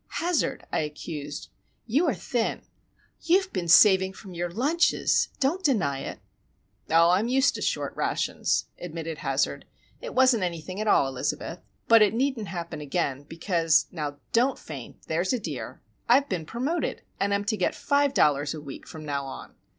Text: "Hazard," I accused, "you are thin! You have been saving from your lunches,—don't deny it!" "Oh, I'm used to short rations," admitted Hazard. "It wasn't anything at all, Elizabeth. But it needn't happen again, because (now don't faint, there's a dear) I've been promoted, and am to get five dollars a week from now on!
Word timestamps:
"Hazard," 0.15 0.65
I 0.71 0.79
accused, 0.79 1.49
"you 1.85 2.07
are 2.09 2.15
thin! 2.15 2.63
You 3.21 3.39
have 3.39 3.53
been 3.53 3.67
saving 3.67 4.13
from 4.13 4.33
your 4.33 4.49
lunches,—don't 4.49 5.63
deny 5.63 5.99
it!" 5.99 6.17
"Oh, 6.89 7.11
I'm 7.11 7.27
used 7.27 7.53
to 7.53 7.61
short 7.61 7.95
rations," 7.95 8.65
admitted 8.79 9.19
Hazard. 9.19 9.65
"It 10.01 10.15
wasn't 10.15 10.41
anything 10.41 10.81
at 10.81 10.87
all, 10.87 11.07
Elizabeth. 11.07 11.59
But 11.87 12.01
it 12.01 12.15
needn't 12.15 12.47
happen 12.47 12.81
again, 12.81 13.25
because 13.29 13.85
(now 13.91 14.17
don't 14.33 14.57
faint, 14.57 15.03
there's 15.05 15.33
a 15.33 15.39
dear) 15.39 15.81
I've 16.09 16.27
been 16.27 16.47
promoted, 16.47 17.03
and 17.19 17.31
am 17.31 17.45
to 17.45 17.55
get 17.55 17.75
five 17.75 18.15
dollars 18.15 18.55
a 18.55 18.59
week 18.59 18.87
from 18.87 19.05
now 19.05 19.25
on! 19.25 19.53